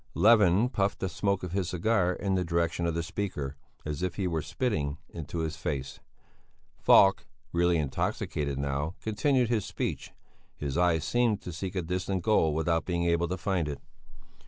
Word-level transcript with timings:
Levin 0.15 0.67
puffed 0.67 0.97
the 0.97 1.07
smoke 1.07 1.43
of 1.43 1.51
his 1.51 1.69
cigar 1.69 2.11
in 2.13 2.33
the 2.33 2.43
direction 2.43 2.87
of 2.87 2.95
the 2.95 3.03
speaker, 3.03 3.55
as 3.85 4.01
if 4.01 4.15
he 4.15 4.25
were 4.25 4.41
spitting 4.41 4.97
in 5.11 5.27
his 5.31 5.55
face. 5.55 5.99
Falk, 6.79 7.27
really 7.53 7.77
intoxicated 7.77 8.57
now, 8.57 8.95
continued 8.99 9.49
his 9.49 9.63
speech; 9.63 10.11
his 10.57 10.75
eyes 10.75 11.03
seemed 11.03 11.39
to 11.41 11.53
seek 11.53 11.75
a 11.75 11.83
distant 11.83 12.23
goal 12.23 12.55
without 12.55 12.83
being 12.83 13.03
able 13.05 13.27
to 13.27 13.37
find 13.37 13.67
it. 13.67 13.79